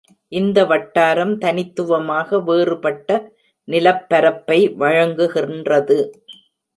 [0.31, 3.09] இந்த வட்டாரம் தனித்துவமாக வேறுபட்ட
[3.67, 5.99] நிலப்பரப்பை வழங்குகின்றது.